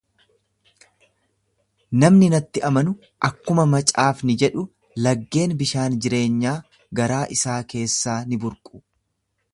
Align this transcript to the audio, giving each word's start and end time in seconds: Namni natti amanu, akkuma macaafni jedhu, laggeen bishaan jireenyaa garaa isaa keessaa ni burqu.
Namni 2.03 2.29
natti 2.35 2.63
amanu, 2.69 2.95
akkuma 3.29 3.67
macaafni 3.75 4.37
jedhu, 4.45 4.65
laggeen 5.09 5.55
bishaan 5.61 6.01
jireenyaa 6.07 6.57
garaa 7.01 7.23
isaa 7.39 7.63
keessaa 7.75 8.21
ni 8.33 8.45
burqu. 8.47 8.87